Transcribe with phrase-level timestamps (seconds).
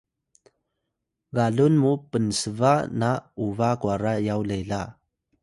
[1.35, 3.11] galun mu pnsba na
[3.45, 4.81] uba kwara yaw lela